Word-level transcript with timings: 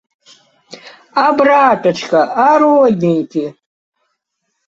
А 1.23 1.25
братачка, 1.41 2.21
а 2.45 2.47
родненькі! 2.63 3.43